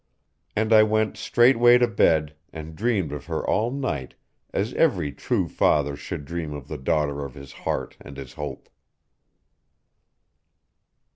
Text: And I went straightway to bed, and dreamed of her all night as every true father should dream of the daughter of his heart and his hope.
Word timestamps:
And 0.55 0.73
I 0.73 0.81
went 0.81 1.15
straightway 1.15 1.77
to 1.77 1.87
bed, 1.87 2.33
and 2.51 2.75
dreamed 2.75 3.11
of 3.11 3.27
her 3.27 3.47
all 3.47 3.69
night 3.69 4.15
as 4.51 4.73
every 4.73 5.11
true 5.11 5.47
father 5.47 5.95
should 5.95 6.25
dream 6.25 6.53
of 6.53 6.67
the 6.67 6.79
daughter 6.79 7.23
of 7.23 7.35
his 7.35 7.51
heart 7.51 7.97
and 7.99 8.17
his 8.17 8.33
hope. 8.33 8.67